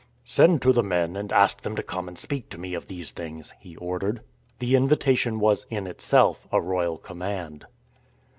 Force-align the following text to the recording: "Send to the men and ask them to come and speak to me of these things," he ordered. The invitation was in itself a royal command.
"Send 0.25 0.63
to 0.63 0.73
the 0.73 0.81
men 0.81 1.15
and 1.15 1.31
ask 1.31 1.61
them 1.61 1.75
to 1.75 1.83
come 1.83 2.07
and 2.07 2.17
speak 2.17 2.49
to 2.49 2.57
me 2.57 2.73
of 2.73 2.87
these 2.87 3.11
things," 3.11 3.53
he 3.59 3.75
ordered. 3.75 4.21
The 4.57 4.75
invitation 4.75 5.39
was 5.39 5.67
in 5.69 5.85
itself 5.85 6.47
a 6.51 6.59
royal 6.59 6.97
command. 6.97 7.67